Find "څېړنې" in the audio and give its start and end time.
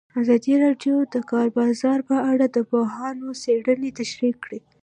3.43-3.89